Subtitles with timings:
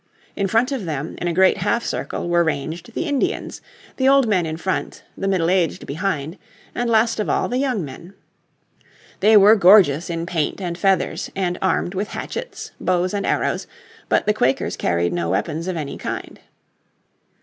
[0.35, 3.61] In front of them, in a great half circle were ranged the Indians,
[3.97, 6.39] the old men in front, the middle aged behind,
[6.73, 8.15] and last of all the young men.
[9.19, 13.67] They were gorgeous in paint and feathers, and armed with hatchets, bows and arrows,
[14.09, 16.39] but the Quakers carried no weapons of any kind.